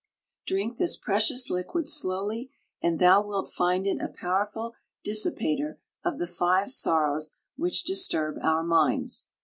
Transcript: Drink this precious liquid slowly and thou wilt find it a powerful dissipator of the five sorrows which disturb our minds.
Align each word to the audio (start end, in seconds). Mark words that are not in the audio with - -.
Drink 0.47 0.77
this 0.79 0.97
precious 0.97 1.51
liquid 1.51 1.87
slowly 1.87 2.49
and 2.81 2.97
thou 2.97 3.21
wilt 3.23 3.51
find 3.51 3.85
it 3.85 4.01
a 4.01 4.07
powerful 4.07 4.73
dissipator 5.03 5.77
of 6.03 6.17
the 6.17 6.25
five 6.25 6.71
sorrows 6.71 7.33
which 7.55 7.83
disturb 7.83 8.39
our 8.41 8.63
minds. 8.63 9.27